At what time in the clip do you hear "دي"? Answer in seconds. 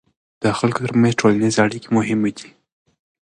2.37-2.49